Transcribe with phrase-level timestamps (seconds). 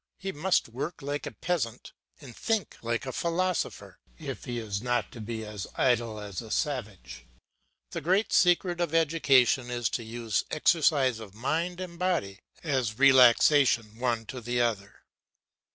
[0.17, 5.11] He must work like a peasant and think like a philosopher, if he is not
[5.11, 7.27] to be as idle as a savage.
[7.91, 13.99] The great secret of education is to use exercise of mind and body as relaxation
[13.99, 15.03] one to the other.